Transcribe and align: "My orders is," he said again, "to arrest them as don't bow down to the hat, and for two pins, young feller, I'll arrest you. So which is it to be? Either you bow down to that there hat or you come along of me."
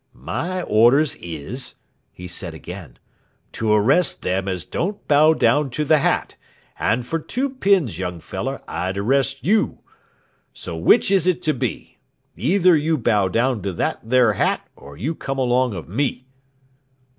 "My 0.15 0.63
orders 0.63 1.15
is," 1.19 1.75
he 2.11 2.27
said 2.27 2.55
again, 2.55 2.97
"to 3.51 3.71
arrest 3.71 4.23
them 4.23 4.47
as 4.47 4.65
don't 4.65 5.07
bow 5.07 5.35
down 5.35 5.69
to 5.77 5.85
the 5.85 5.99
hat, 5.99 6.37
and 6.79 7.05
for 7.05 7.19
two 7.19 7.51
pins, 7.51 7.99
young 7.99 8.19
feller, 8.19 8.63
I'll 8.67 8.97
arrest 8.97 9.45
you. 9.45 9.81
So 10.55 10.75
which 10.75 11.11
is 11.11 11.27
it 11.27 11.43
to 11.43 11.53
be? 11.53 11.99
Either 12.35 12.75
you 12.75 12.97
bow 12.97 13.27
down 13.27 13.61
to 13.61 13.71
that 13.73 13.99
there 14.03 14.33
hat 14.33 14.67
or 14.75 14.97
you 14.97 15.13
come 15.13 15.37
along 15.37 15.75
of 15.75 15.87
me." 15.87 16.25